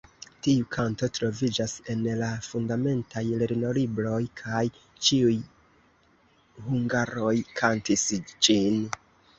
Tiu 0.45 0.67
kanto 0.75 1.09
troviĝas 1.17 1.75
en 1.95 2.01
la 2.21 2.29
fundamentaj 2.47 3.23
lernolibroj 3.43 4.17
kaj 4.43 4.65
ĉiuj 4.81 5.39
hungaroj 6.71 7.37
kantis 7.63 8.11
ĝin. 8.33 8.85